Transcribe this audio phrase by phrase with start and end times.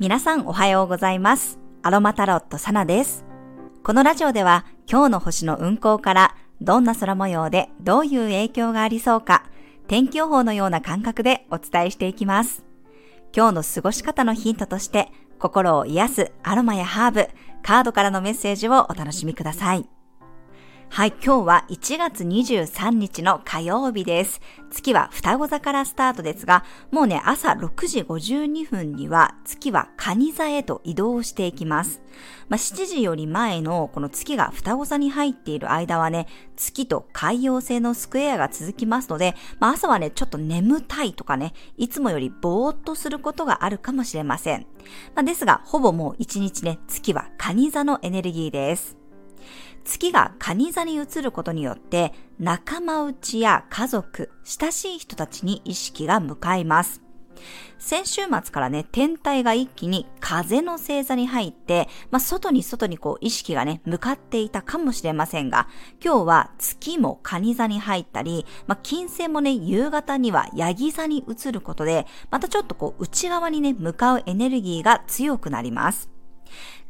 [0.00, 1.58] 皆さんおはようございます。
[1.82, 3.26] アロマタロットサナです。
[3.82, 9.44] このラジオでは今日の星の運行からどんな空模様でどういう影響がありそうか、
[9.88, 12.64] 天気予報のような感覚でお伝えしていきます。
[13.36, 17.28] 今日の過ごし方のヒントとして心を癒すアロマやハーブ、
[17.62, 19.86] カードからのメッセージをお楽しみください。
[20.92, 24.40] はい、今日は1月23日の火曜日です。
[24.72, 32.02] 月は双子座からスタートですが、もうね、朝6時52分には月は蟹座へと移動していきます。
[32.48, 36.26] まあ、7時より前のこの月が双子座に入っている間はね、
[36.56, 44.66] 月と海洋星のスクエアが続きますので、まあ、朝はね、ちょっと眠たいとかね、いつもよりぼーっとすることがあるかもしれません。
[45.14, 48.99] まあ、ですが、ほぼもう一日ね、月は蟹座のエネルギーです。
[49.84, 57.02] 月が蟹座に移ることによって仲間内や家族、親しい人たちに意識が向かいます。
[57.78, 65.66] 先週末からね、天体が一気に風の星座に入って、まあ、外に外にこう意識がね、向かっていたかもしれませんが、
[66.04, 76.10] 今日は月も蟹座に入ったり、まあ、金星もね、夕方にはヤギ座に移ることで、またちょっとこう内側にね、向かうエネルギーが強くなります。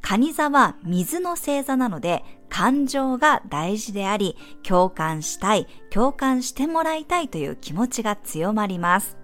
[0.03, 9.17] 蟹座は水の星座なので、感情が大事であり、共感したい、共感してもらいたいという気持ちが強まります。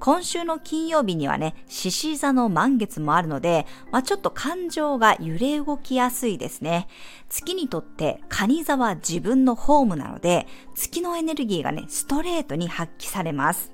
[0.00, 6.88] 今週の金曜日にはね、獅子座の満月もあるので、まあ、ちょっと感情が揺れ動きやすいですね。
[7.28, 13.70] 月にとって、蟹座は自分のホームなので、月のエネルギーがね、ストレートに発揮されます。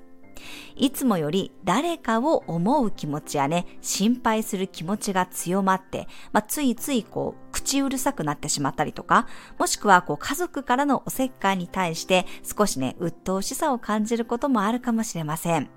[0.75, 15.69] いつもより誰かを思う気持ちやね、心配する気持ちが強まって、まあ、ついついこう、口うるさくなってしまったりとか、もしくはこう、家族からのおせっかいに対して少しね、鬱陶しさを感じることもあるかもしれません。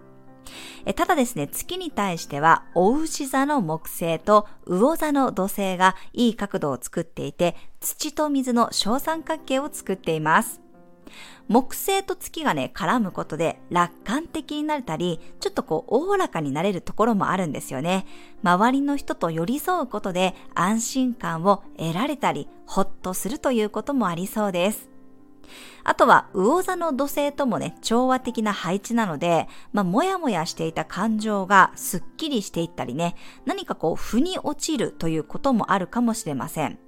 [0.85, 10.61] えただですね、月に対しては、お牛座の木星と魚座の土星がいい角度を作っていて、土と水の小三角形を作っています。
[11.48, 18.06] 木星と月がね、絡むことで楽観的になれたり、ちょっとこう、おおらかになれるところもあるんですよね。
[18.42, 24.92] 周りの人と寄り添うことで安心感を得られたり、ほっとするということもありそうです。
[25.84, 36.79] あとは、魚座の土星ともね、調和的な配置なので、まあ、もやもやしていた感情がすっきりしていったりね、何かこう、腑に落ちるということもあるかもしれません。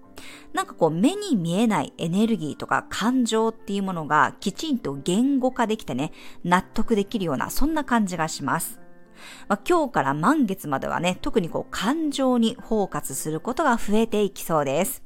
[0.53, 6.13] なんかこう目に見えないエネルギーとか感情っていうものがきちんと言語化できてね、
[6.45, 8.81] 納得できるようなそんな感じがします。
[9.49, 15.04] まあ、今日から満月まではね、特にこう感情にフォーカスすることが増えていきそうです。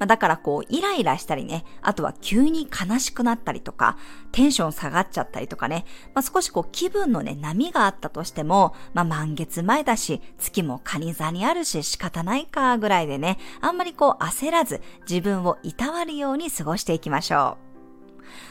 [0.00, 3.98] まあ、だからこうイライラしたりね、あとは急に悲しくなったりとか、
[4.32, 5.84] テンション下がっちゃったりとかね、
[6.14, 17.70] まあ、少しこう気分のね、波があったとしても、まあ、満月前だし、月も蟹座にあるし仕方ないかぐらいでね、あんまりこう焦らず自分をいたわるように過ごしていきましょう。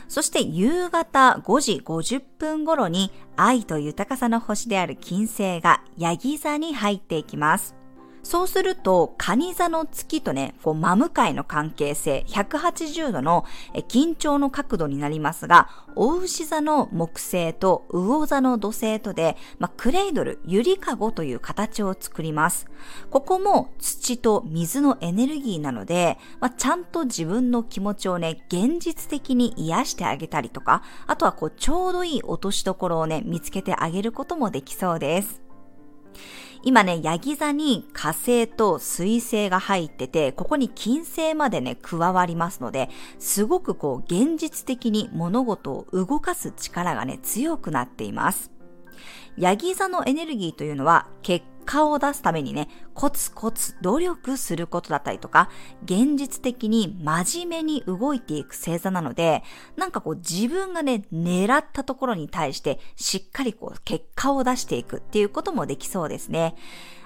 [0.08, 7.79] そして夕方5時50分頃に愛と豊かさの星である金星がヤギ座に入っていきます。
[8.24, 13.46] そうすると、蟹座の月とね、こう、真向かいの関係性、180度の
[13.88, 22.68] 緊張の角度になりますが、お牛座の木星と魚座の土星とで、まあ、クレイドル、ゆりかごという形を作ります。
[23.10, 35.42] ここも土と水のエネルギーなので、まあ、ちゃんと自分の気持ちをね、現実的に癒してあげたりとか、あとはこう、ちょうどいい落としどころをね、見つけてあげることもできそうです。
[36.62, 48.52] 今ね、ヤギ座に火星と水星が入ってて、ここに金星までね、加わりますので、すごくこう、現実的に物事を動かす力がね、強くなっています。
[49.38, 55.52] ヤギ座のエネルギーというのは、結果を出すためにね、コツコツ努力することだったりとか、
[55.84, 59.44] 現実的に真面目に動いていく星座なので、
[59.78, 66.56] なんかこう自分がね、狙ったところに対してしっかりこう結果を出していくっていうこともできそうですね。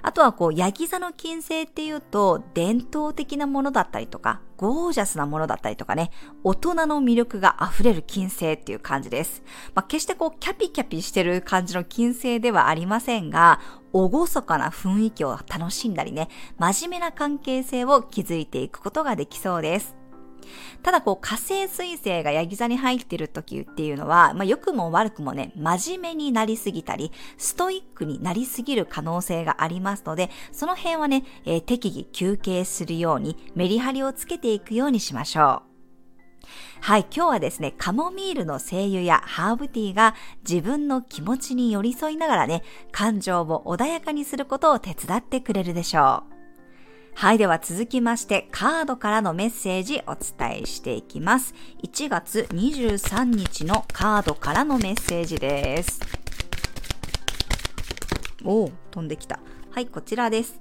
[0.05, 6.11] あとはこう、ヤギ座の金星っていうと、伝統的なものだったりとか、ゴージャスなものだったりとかね、
[6.43, 9.43] 大人の魅力が溢れる金星っていう感じです。
[9.73, 13.61] まあ、決してこう、キャピキャピしてる感じの金星ではありませんが、
[13.93, 14.09] 厳
[14.43, 16.27] かな雰囲気を楽しんだりね、
[16.57, 20.02] 真面目な関係性を築いていくことができそうです。
[20.81, 35.73] ただこう火星水星がヤギ座に入っている時っていうのは、まあ良くも悪くもね、真面目になりすぎたり、ストイックになりすぎる可能性がありますので、その辺はね、えー適宜休憩するようにメリハリをつけていくようにしましょう。
[36.81, 40.15] はい、今日はですね、カモミールの精油やハーブティーが
[40.47, 46.32] 自分の気持ちに寄り添いながらね、感情を穏やかにすることを手伝ってくれるでしょう。
[47.15, 51.53] はい、では続きまして、カードからのメッセージお伝えしていきます。
[51.81, 56.01] 1月23日のカードからのメッセージです。
[58.43, 59.39] おお、飛んできた。
[59.71, 60.57] はい、こちらです。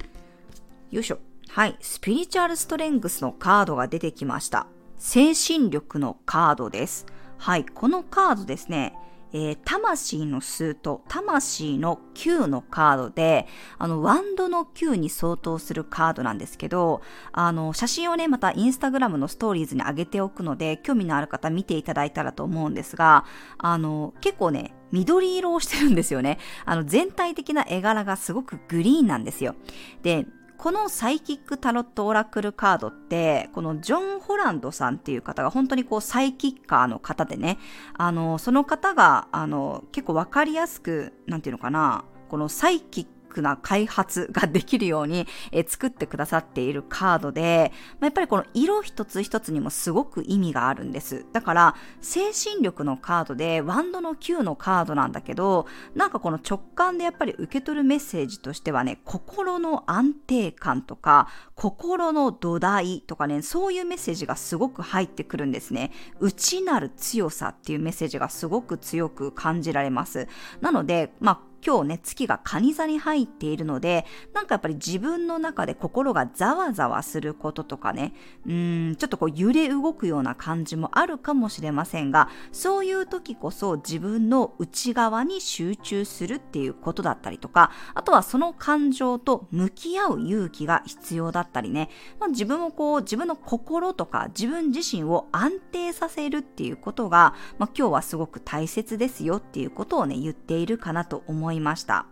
[0.90, 1.18] よいしょ。
[1.48, 4.66] はい、スピリチュアルストレングスのカードが出てきました。
[4.98, 7.06] 精神力のカードです。
[7.38, 8.94] はい、このカードですね、
[9.32, 13.46] えー、魂の数と魂の9のカードで、
[13.78, 17.02] あの、ワンドの9に相当するカードなんですけど、
[17.32, 23.24] あの、写真をね、またインスタグラムのストーリーズに上げておくので、興味のある方見ていただいたらと思うんですが、
[23.58, 26.38] あの、結構ね、緑色をしてるんですよね。
[26.64, 29.54] あの、全体的な絵柄がすごくグリーンなんですよ。
[30.02, 30.26] で、
[30.62, 37.58] このサイキックタロットオラクルカードって、このジョン・ホランドさんっていう方が本当にこうサイキッカーの方でね、
[37.94, 51.24] あの、その方が、あの、結構わかりやすく、なんていうのかな、このサイキックな開発ができるように、え作ってくださっているカードで、まあ、やっぱりこの色一つ一つにもすごく意味があるんです。
[51.32, 65.92] だから、精神力のカードで、ワンドの9のカードなんだけど、なんかこの直感でやっぱり受け取るメッセージとしてはね、心の安定感とか、心の土台とかね、そういうメッセージがすごく入ってくるんですね。
[66.20, 70.28] 内なる強さっていうメッセージがすごく強く感じられます。
[70.60, 74.04] なので、まあ、今日ね、月が蟹座に入っているので、
[74.34, 78.14] なんかやっぱり自分の中で心がざわざわすることとかね、
[78.44, 101.51] うん、ちょっとこう揺れ動くような感じもあるかもしれませんが、そういう時こそ自分の内側に集中するっていうことだったりとか、あとはその感情と向き合う勇気が必要だったりね、まあ、自分をこう、自分の心とか自分自身を安定させるっていうことが、まあ、今日はすごく大切ですよっていうことをね、言っているかなと思います。
[101.60, 102.06] ました。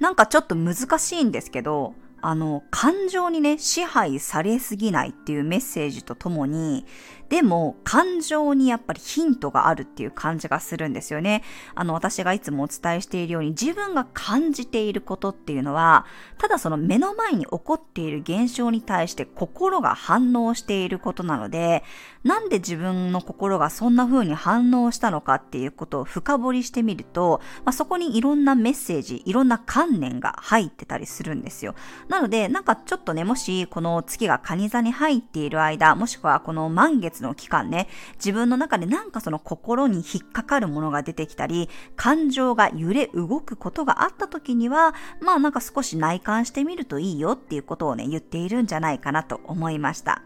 [0.00, 6.86] なんかちょっと難しいんですけど、あの、感情にね、支配されすぎないっていうメッセージとともに、
[7.32, 11.42] でも、感情にやっぱりヒントがあるっていう感じがするんですよね。
[11.74, 16.04] あの、私がいつもお伝えしているように、自分が感じていることっていうのは、
[16.36, 21.84] ただその目の前に起こっている現象に対して心が反応していることなので、
[22.22, 31.74] なんで自分の心がそんな風に反応したのかっていうことを深掘りしてみると、まあ、そこにいろんなメッセージ、いろんな観念が入ってたりするんですよ。
[32.08, 50.22] なので、なんかちょっとね、もしこの月が蟹座に入っている間、もしくはこの満月の期間ね、自分の中でなんかその心に引っかかるものが出てきたり、感情が揺れ動くことがあった時には、まあなんか少し内観してみるといいよっていうことをね、言っているんじゃないかなと思いました。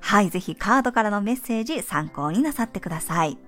[0.00, 3.38] はい、ぜひカードからのメッセージ参考になさってください。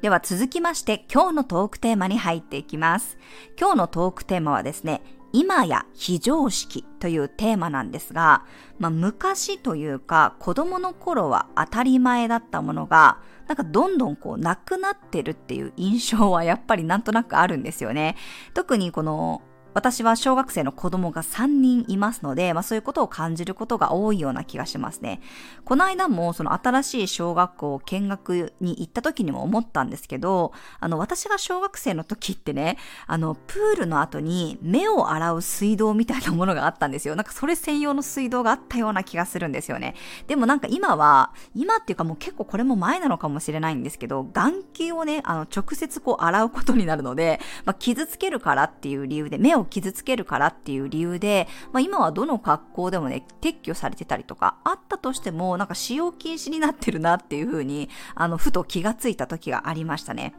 [0.00, 3.18] では続きまして今日のトークテーマに入っていきます。
[3.58, 5.02] 今日のトークテーマはですね、
[5.38, 8.44] 今や非常識というテーマなんですが、
[8.80, 18.16] まあ、昔というか子供の頃は当たり前だったものが、なんかどんどんこうなくなってるっていう印象はやっぱりなんとなくあるんですよね。
[18.52, 19.42] 特にこの
[19.78, 25.20] 私は小学生の子供が3人いますので、まあそういうことを感じることが多いような気がしますね。
[25.64, 32.76] この間もその新しい小学校見学に行った時にも思ったんですけど、あの私が小学生の時ってね、
[33.06, 37.14] あのプールの後に目を洗う水道みたいなものがあったんですよ。
[37.14, 39.94] なんかそれ専用の水道があったような気がするんですよね。
[40.26, 60.34] でもなんか今は、今っていうかもう結構これも前なのかもしれないんですけど、眼球をね、あの直接こう洗うことになるので、まあ傷つけるからっていう理由で目を傷つけるからっていう理由で、まあ、今はどの学校でもね、撤去されてたりとか、あったとしても、なんか使用禁止になってるなっていうふうに、あの、ふと気がついた時がありましたね。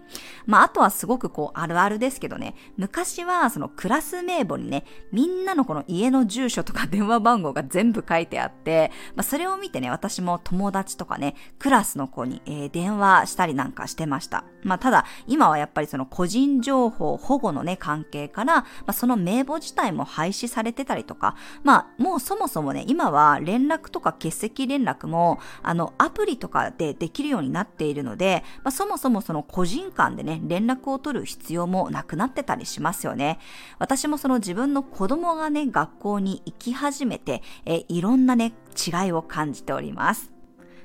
[0.45, 14.43] まあ、あとはすごくこう、あるあるですけどね、昔はそのクラス名簿にね、みんなのこの家の住所とか 電話番号が全部書いてあって、まあ、それを見てね、私も友達とかね、クラスの子に、えー、電話したりなんかしてました。
[14.63, 33.39] まあ、ただ、今はやっぱりその個人情報保護のね、関係から、まあ、そのの名簿自体も廃止されてたりとか、まあ、もうそもそもね、今は連絡とか欠席連絡も、あの、アプリとかでできるようになっているので、まあ、そもそもその個人間でね、連絡を取る必要もなくなってたりしますよね。
[33.79, 40.38] 私もその自分の子供がね、学校に行き始めて、えいろんなね、違いを感じております。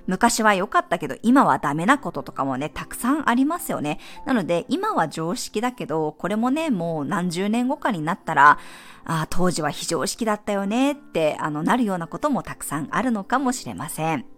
[0.07, 3.99] 昔は良かったけど今はダメなこととかもね、たくさんありますよね。
[4.27, 8.59] なので今は常識だけど、これもね、もう何十年後かになったら、
[9.05, 14.34] あ当時は非常識だったよねって、あの、なるようなこともたくさんあるのかもしれません。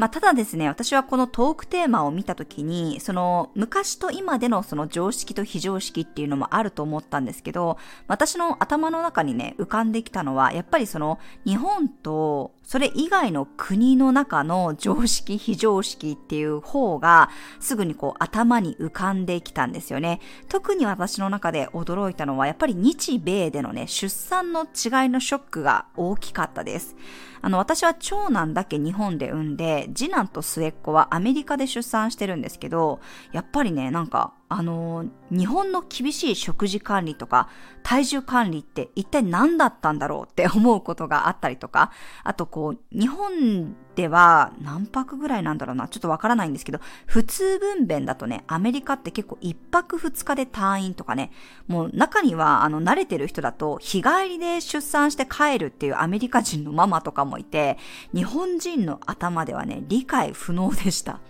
[0.00, 7.76] まあ、ただですね、私はこのトークテーマを見たときに、その昔と今でのその常識と非常識っていうのもあると思ったんですけど、
[8.06, 17.28] 私の頭の中にね、浮かんできたのは、やっぱりその日本とそれ以外の国の中の常識、非常識っていう方が
[17.58, 20.20] すぐにこう頭に浮かんできたんですよね。
[20.48, 26.94] 特に私の中で驚いたのは、やっぱり日米でのね、出産の違いのショックが大きかったです。
[27.42, 33.00] あの、私は長男だけ日本で産んで、次男と末っ子はアメリカで出産してるんですけど、
[33.32, 37.48] やっぱりね、なんか、あの、日本の厳しい食事管理とか
[37.84, 41.92] 体重管理って一体何だったんだろうって思うことがあったりとか、
[42.24, 51.30] あとこう、日本では何泊ぐらいなんだろうな、ちょっとわからないんですけど、普通分娩だとね、アメリカって結構一泊二日で退院とかね、
[51.68, 57.78] もう中にはあの慣れてる人だと日帰りで出産して帰るっていうアメリカ人のママとかもいて、
[58.12, 61.20] 日本人の頭ではね、理解不能でした。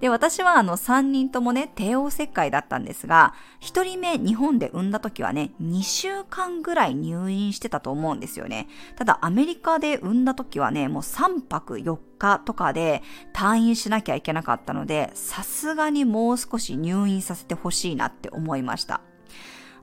[0.00, 8.68] で、私はあの3人ともね、帝王切開だったんですが、1人目日本で産んだ時はね、2週間ぐらい入院してたと思うんですよね。
[8.96, 13.02] ただアメリカで産んだ時はね、もう3泊4日とかで
[13.34, 19.00] 退院しなきゃいけなかったので、さすがにもう少し入院させてほしいなって思いました。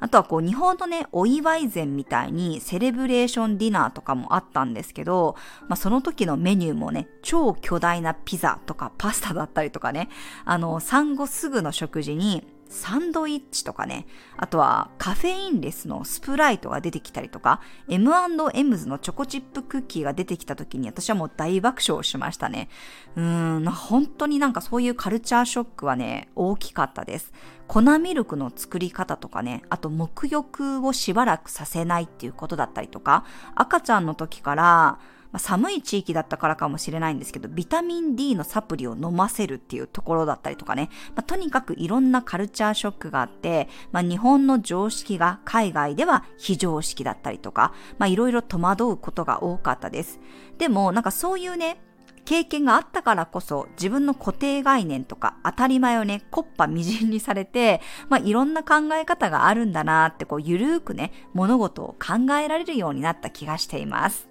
[0.05, 5.35] あとはこう日本のね、お祝い膳みたいにセレブレーションディナーとかもあったんですけど、
[5.67, 10.09] まあその時のメニューもね、超巨大なピザとかパスタだったりとかね、
[10.45, 14.07] あの、産後すぐの食事にサンドイッチとかね、
[14.37, 22.69] あとはカフェインレスのスプライトが出てきたりとか、M&M's のチョコチップクッキーが出てきた時に私はもう大爆笑しましたね。
[23.15, 27.31] うーん、本当になんかそういうカルチャーショックはね、大きかったです。
[27.67, 34.99] 粉ミルクの作り方とかね、あと沐浴をしばらくさせないっていうことだったりとか、赤ちゃんの時から
[35.35, 50.21] まあ、寒い地域だったからかもしれないんですけど、ビタミン D のサプリを飲ませるっていうところだったりとかね、まあ、とにかくいろんなカルチャーショックがあって、まあ、日本の常識が海外では非常識だったりとか、まあ、いろいろ戸惑うことが多かったです。
[50.57, 51.81] でも、なんかそういうね、
[52.23, 64.29] 経験があったからこそ自分の固定概念とか当たり前をね、こっぱみじんにされて、まあいろんな考え方があるんだなってこうゆるーくね、物事を考えられるようになった気がしています。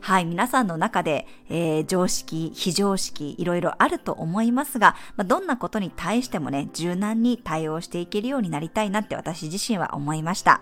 [0.00, 10.60] はい、皆さんの中で、えー、常識、非常識、いろいろあると思いますが、まあ、どんなことに対してもね、柔軟に対応していけるようになりたいなって私自身は思いました。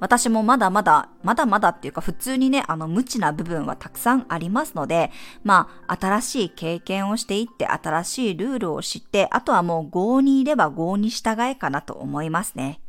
[0.00, 5.10] 私もまだまだ、まだまだっていうか普通にね、あの無知な部分はたくさんありますので、
[5.44, 12.80] まあ、新しい経験をしていって、新しいルールを知って、あとはもう合にいれば合に従えかなと思いますね。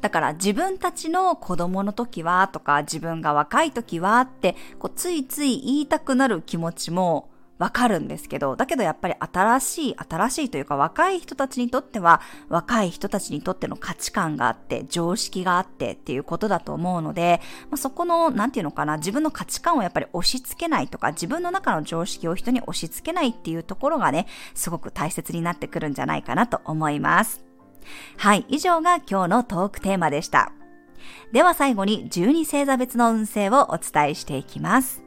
[0.00, 7.30] だから自分たちの子供の時はとか自分が若い時はってこうついつい言いたくなる気持ちも
[7.60, 27.49] わかるんですけど、だけどやっぱり新しい、新しいというか若い人たちにとっては若い人たちにとっての価値観があって、常識があってっていうことだと思うので、まあ、そこの、なんていうのかな、自分の価値観をやっぱり押し付けないとか、自分の中の常識を人に押し付けないっていうところがね、すごく大切になってくるんじゃないかなと思います。
[28.16, 30.52] はい、以上が今日のトークテーマでした。
[31.32, 35.02] では最後に12星座別の運勢をお伝えしていきます。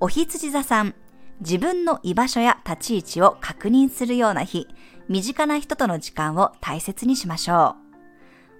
[0.00, 0.94] お羊座さん、
[1.40, 4.68] 自分の居場所や立ち位置を確認するような日、
[5.08, 7.84] 身近な人との時間を大切にしましょう。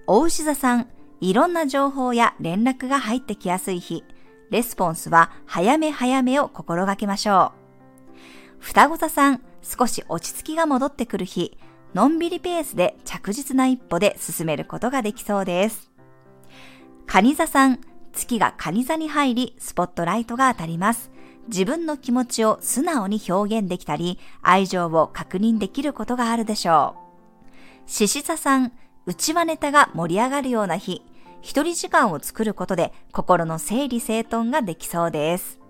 [0.07, 0.87] お牛座さん、
[1.21, 4.03] いろんな情報や連絡が入ってきやすい日、
[4.51, 7.65] レスポンスは早め早めを心がけましょう。
[8.59, 11.57] 双子座さん、少し落ち着きが戻ってくる日、
[11.95, 15.93] のんびりペースで着実な一歩で進めることができそうです。
[17.07, 17.79] 蟹座さん、
[18.11, 21.09] 月が蟹座に入り、スポットライトが当たります。
[21.47, 26.97] 自分の気持ちを素直に表現できたり、愛情を確認できることがあるでしょ
[27.87, 27.89] う。
[27.89, 28.73] 獅子座さん、
[29.05, 31.01] 内輪ネタが盛り上がるような日、
[31.39, 35.61] 一人時間を作ることで心の整理整頓ができそうです。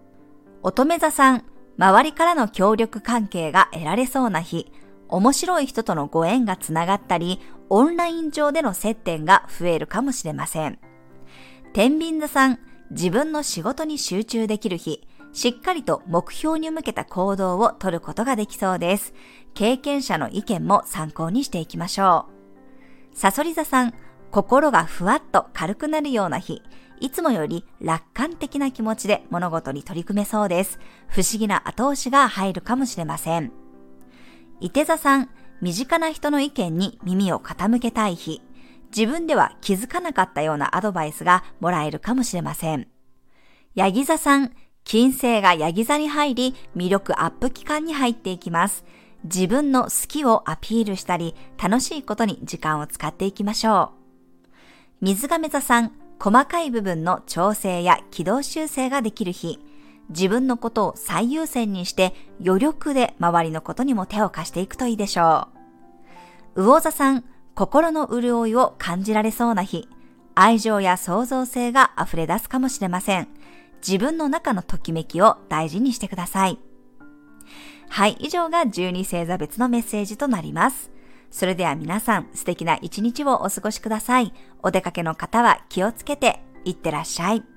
[0.63, 1.44] 乙女座さん、
[1.77, 4.72] 周りからの協力関係が得られそうな日、
[5.09, 10.79] 面白い人とのご縁がつながったり、オンライン上での接点が増えるかもしれません。
[11.74, 12.59] 天秤座さん、
[12.91, 19.13] 自分の仕事に集中できる日、しっかりと目標に向けた行動をとることができそうです。
[19.53, 22.27] 経験者の意見も参考にしていきましょ
[23.13, 23.17] う。
[23.17, 23.93] サソリ座さん、
[24.31, 26.62] 心がふわっと軽くなるような日、
[27.00, 30.79] いつもより楽観的な気持ちで物事に取り組めそうです。
[31.07, 33.64] 不思議な後押しが入るかもしれません。
[34.62, 35.29] 伊手座さん、
[35.62, 38.41] 身近な人の意見に耳を傾けたい日、
[38.95, 42.88] 自分では気づかなかったようなアドバイスがもらえるかもしれません。
[43.74, 44.53] ヤギ座さん、
[44.85, 48.85] 金星がヤギ座に入り、魅力アップ期間に入っていきます。
[49.25, 54.05] 自分の好きをアピールしたり、楽しいことに時間を使っていきましょう。
[55.01, 59.59] 水亀座さん、細かい部分の調整や軌道修正ができる日。
[60.09, 65.47] 自分のことを最優先にして余力で周りのことにも手を貸していくといいでしょ
[66.55, 66.63] う。
[66.63, 69.89] 魚座さん、心の潤いを感じられそうな日。
[70.35, 73.27] 愛情や創造性が溢れ出すかもしれません。
[73.85, 76.59] 自分の中のときめきを大事にしてください。
[77.89, 80.91] はい、以上が12星座別のメッセージとなります。
[81.31, 84.33] それでは皆さん素敵な一日をお過ごしください。
[84.63, 87.54] お出かけの方は気をつけていってらっしゃい。